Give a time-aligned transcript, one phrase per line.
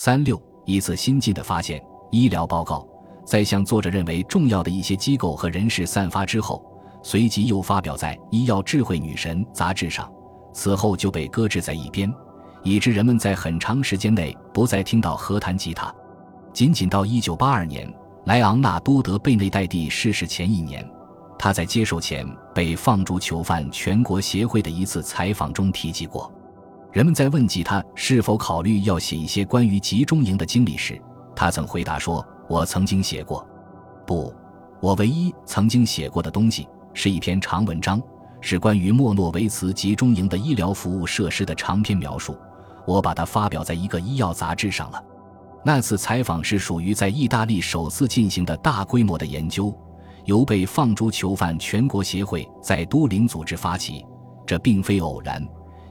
[0.00, 1.82] 三六一次新进的发现：
[2.12, 2.86] 医疗报告
[3.26, 6.64] 在向作者认为重要的一些机构和人士散发之后，
[7.02, 10.08] 随即又发表在《医药智慧女神》杂志上，
[10.52, 12.08] 此后就被搁置在一边，
[12.62, 15.92] 以致人们在很长时间内不再听到何弹吉他。
[16.52, 17.92] 仅仅到一九八二年，
[18.26, 20.88] 莱昂纳多德·贝内代蒂逝世前一年，
[21.36, 22.24] 他在接受前
[22.54, 26.32] 被放逐囚犯全国协会的一次采访中提及过。
[26.90, 31.00] 人们在问及他是否考虑要写一些关于集中营的经历时，
[31.36, 33.46] 他曾回答说：“我曾经写过，
[34.06, 34.34] 不，
[34.80, 38.02] 我唯一曾经写过的东西是一篇长文章，
[38.40, 42.34] 是关于莫诺维茨集中营的医疗服务设施的长篇描述。
[42.86, 45.04] 我把它发表在一个医药杂志上了。
[45.62, 49.76] 那次采访是属于在意大利首次进行的大规模的研究，
[50.24, 54.02] 由被放逐囚犯全国协会在都灵组织发起，
[54.46, 55.46] 这并非偶然。”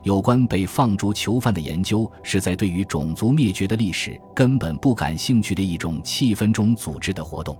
[0.07, 7.57] 有关被放逐囚犯的研究，是在对于种族灭绝的历史根本不感兴趣的一种气氛中组织的活动。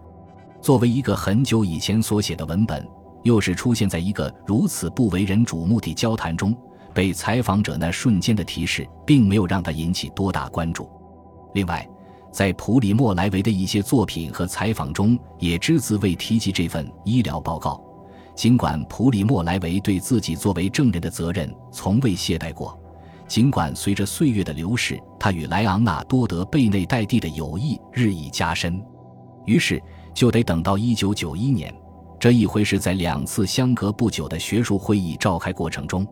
[0.62, 2.88] 作为一个很久以前所写的文本，
[3.23, 6.56] 又是出现在一个如此不为人瞩目的交谈中，
[6.94, 10.90] 被采访者那瞬间的提示，并没有让他引起多大关注。
[11.53, 11.86] 另外，
[12.31, 17.84] 在普里莫莱维的一些作品和采访中，也只字未提及这份医疗报告。
[18.38, 22.80] 尽管普里莫莱维对自己作为证人的责任从未懈怠过，
[23.28, 28.80] 尽管随着岁月的流逝，他与莱昂纳多德·贝内代蒂的友谊日益加深，
[29.46, 29.82] 于是
[30.14, 31.74] 就得等到1991年，
[32.20, 36.06] 这一回是在两次相隔不久的学术会议召开过程中，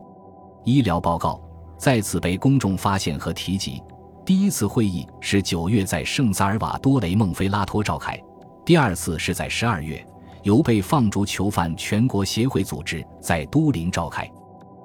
[0.64, 1.40] 医疗报告
[1.78, 3.80] 再次被公众发现和提及。
[4.24, 8.20] 第一次会议是9月在圣萨尔瓦多雷孟菲拉托召开，
[8.64, 10.06] 第二次是在12月。
[10.46, 14.30] 由被放逐囚犯全国协会组织在都灵召开，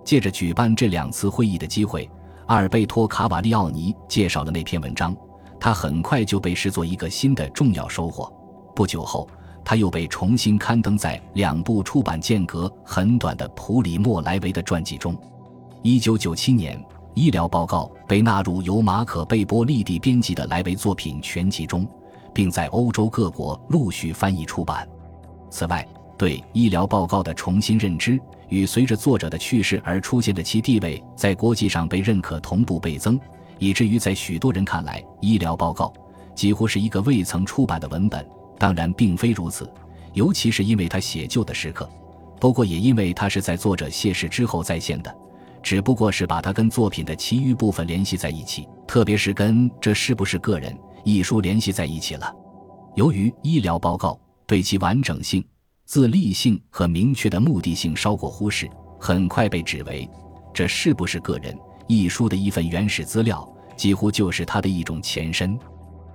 [0.04, 2.10] 借着举办这两次会议的机会，
[2.48, 5.16] 阿尔贝托·卡瓦利奥尼介绍了那篇文章，
[5.60, 8.28] 他很快就被视作一个新的重要收获。
[8.76, 9.30] 不久后，
[9.64, 15.16] 他又被重新刊登在两部出版间隔很短的普里莫莱维的传记中。
[15.84, 16.84] 一九九七年，
[17.14, 21.88] 医疗报告被纳入由马可·贝波利蒂编辑的莱维作品全集中，
[22.34, 24.90] 并在欧洲各国陆续翻译出版。
[25.52, 25.86] 此外，
[26.18, 33.20] 对医疗报告的重新认知与随着作者的去世而出现的其地位在国际上被认可同步倍增，
[33.60, 35.92] 以至于在许多人看来，医疗报告
[36.34, 38.26] 几乎是一个未曾出版的文本。
[38.58, 39.70] 当然，并非如此，
[40.14, 41.90] 尤其是因为他写就的时刻。
[42.40, 45.14] 不过，也因为他是在作者谢世之后再现的，
[45.62, 50.72] 只不过是把他跟作品的其余部分联系在一起，特别是跟《这是不是个人》
[51.04, 52.32] 一书联系在一起了。
[52.96, 54.20] 由于医疗报告。
[54.52, 55.42] 对其完整性、
[55.86, 58.70] 自立性和明确的目的性稍过忽视，
[59.00, 60.06] 很快被指为
[60.54, 61.58] 这是不是个人
[61.88, 65.58] 一书的一份原始资料，几乎就是它的一种前身。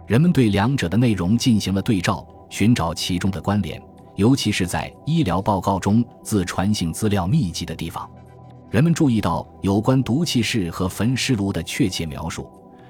[0.07, 3.83] 人们对两者的内容进行了对照，寻找其中的关联，
[4.17, 8.07] 尤其是在医疗报告中自传性资料密集的地方，
[8.71, 12.47] 人们注意到有关毒气室和焚尸炉的确切描述，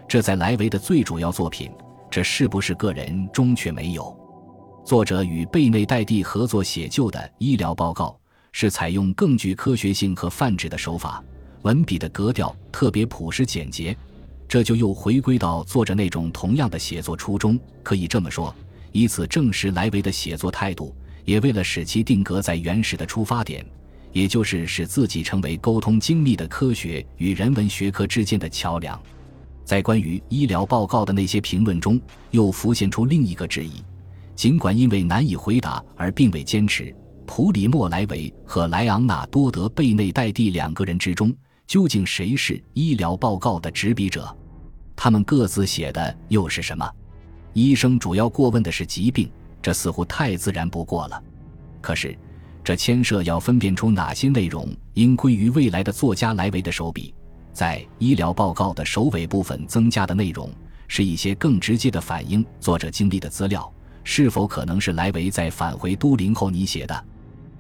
[0.09, 1.71] 这在莱维的最主要作品
[2.11, 4.26] 《这是不是个人》中却没有。
[4.87, 8.17] 作者与贝内代蒂合作写就的医疗报告
[8.53, 11.21] 是采用更具科学性和泛指的手法，
[11.63, 13.97] 文笔的格调特别朴实简洁，
[14.47, 17.59] 这就又回归到作者那种同样的写作初衷。
[17.83, 18.55] 可以这么说，
[18.93, 20.95] 以此证实莱维的写作态度，
[21.25, 23.67] 也为了使其定格在原始的出发点，
[24.13, 28.97] 也就是使自己成为沟通精密的科学与人文学科之间的桥梁。
[29.65, 33.83] 在关于医疗报告的那些评论中，又浮现出另一个质疑。
[34.37, 36.95] 尽管因为难以回答而并未坚持，
[37.27, 41.35] 普里莫莱维和莱昂纳多德·贝内代蒂两个人之中，
[41.67, 44.37] 究竟谁是医疗报告的执笔者？
[44.95, 46.89] 他们各自写的又是什么？
[47.55, 49.31] 医生主要过问的是疾病，
[49.63, 51.23] 这似乎太自然不过了。
[51.81, 52.17] 可是，
[52.63, 57.15] 这牵涉要分辨出哪些内容应归于未来的作家莱维的手笔。
[57.55, 60.51] 在医疗报告的首尾部分增加的内容，
[60.89, 63.73] 是一些更直接的反映作者经历的资料。
[64.09, 67.05] 是否可能是莱维在返回都灵后你写的？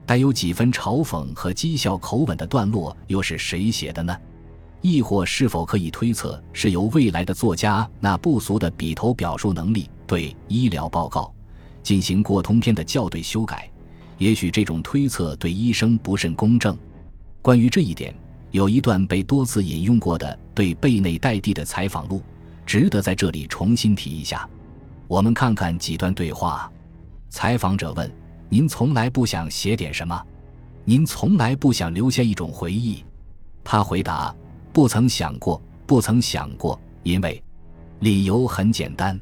[0.07, 4.17] 带有几分嘲讽和讥笑口吻的段落又是谁写的呢？
[4.81, 11.35] 亦或是否可以推测是由未来的作家那不俗的笔头表述能力对医疗报告
[11.83, 13.69] 进行过通篇的校对修改？
[14.17, 16.79] 也许这种推测对医生不甚公正。
[17.43, 18.15] 关于这一点，
[18.53, 22.23] 有一段被多次引用过的对贝内代蒂的采访录，
[22.65, 24.49] 值得在这里重新提一下。
[25.09, 26.71] 我们看看几段对话。
[27.29, 28.11] 采访者问
[28.49, 30.21] ：“您从来不想写点什么？
[30.85, 33.05] 您从来不想留下一种回忆？”
[33.63, 34.35] 他回答
[34.73, 37.43] ：“不曾想过，不曾想过，因为
[38.01, 39.19] 理由很简单，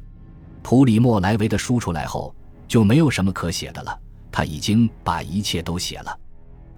[0.61, 2.33] 普里莫莱维的书出来后
[2.67, 3.99] 就没有什么可写的了，
[4.31, 6.19] 他已经把一切都写了。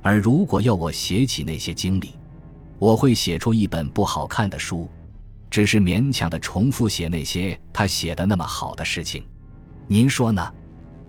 [0.01, 2.13] 而如果要我写起那些经历，
[2.79, 4.87] 我会写出一本不好看的书，
[5.49, 9.23] 只是勉强的重复写那些他写的那么好的事情。
[9.87, 10.53] 您说呢？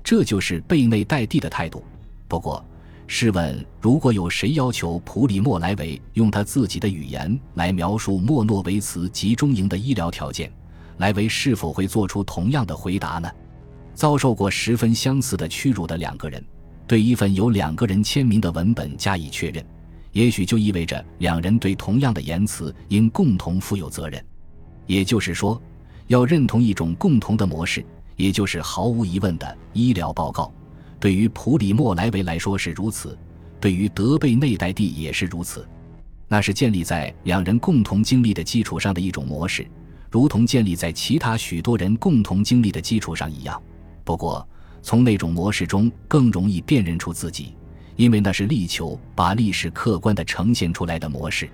[0.03, 1.85] 这就是贝内代蒂的态度。
[2.29, 2.65] 不过，
[3.07, 10.51] 试问，如果有谁要求普里莫莱维用他自己的语言来描述莫诺维茨集中营的医疗条件，
[10.99, 13.31] 莱维是否会做出同样的回答呢？
[13.95, 16.43] 遭受过十分相似的屈辱的两个人，
[16.87, 19.65] 对一份由两个人签名的文本加以确认，
[20.13, 24.25] 也许就意味着两人对同样的言辞应共同负有责任。
[24.87, 25.61] 也就是说，
[26.07, 27.85] 要认同一种共同的模式，
[28.17, 30.53] 也就是毫无疑问的医疗报告。
[30.99, 33.17] 对于普里莫莱维来说是如此，
[33.61, 35.69] 对于德贝内代蒂也是如此。
[36.27, 39.67] 那是建立在两人共同经历的基础上的一种模式，
[40.11, 43.63] 如同建立在其他许多人共同经历的基础上一样。
[44.05, 44.47] 不过，
[44.83, 47.55] 从那种模式中更容易辨认出自己，
[47.99, 51.51] 因为那是力求把历史客观地呈现出来的模式。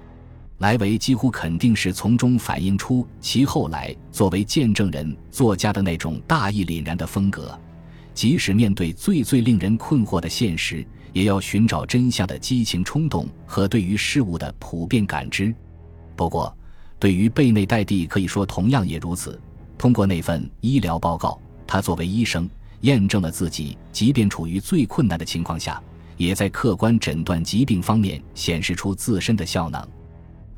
[0.59, 7.59] 莱维几乎肯定是从中反映出其后来作为见证人作家的那种大义凛然的风格。
[8.13, 15.53] 即使面对最最令人困惑的现实，也要寻找真相的激情冲动和对于事物的普遍感知。
[16.15, 16.55] 不过，
[17.01, 19.41] 对于贝内代蒂可以说同样也如此。
[19.79, 22.49] 通过那份医疗报告，他作为医生
[22.83, 25.83] 验证了自己，即便处于最困难的情况下，
[26.17, 29.87] 也在客观诊断疾病方面显示出自身的效能，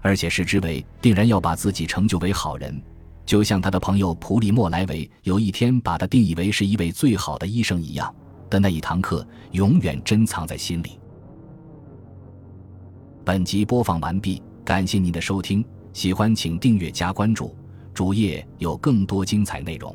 [0.00, 2.82] 而且视之为定然要把自己成就为好人。
[3.24, 8.14] 就像他的朋友普里莫莱维有一天把他定义为是一位最好的医生一样
[8.48, 11.00] 的那一堂课，永远珍藏在心里。
[13.24, 17.56] 本集播放完毕，感谢您的收听，喜欢请订阅加关注，
[17.92, 19.92] 主页有更多精彩内容。